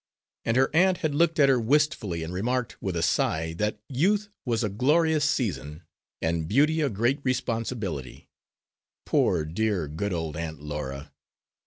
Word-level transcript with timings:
And 0.45 0.57
her 0.57 0.75
aunt 0.75 0.97
had 1.05 1.13
looked 1.13 1.37
at 1.39 1.47
her 1.47 1.59
wistfully 1.59 2.23
and 2.23 2.33
remarked, 2.33 2.75
with 2.81 2.95
a 2.95 3.03
sigh, 3.03 3.53
that 3.59 3.79
youth 3.87 4.29
was 4.45 4.63
a 4.63 4.69
glorious 4.69 5.23
season 5.29 5.83
and 6.23 6.47
beauty 6.47 6.81
a 6.81 6.89
great 6.89 7.19
responsibility. 7.23 8.27
Poor 9.05 9.45
dear, 9.45 9.87
good 9.87 10.11
old 10.11 10.35
Aunt 10.35 10.59
Laura! 10.59 11.11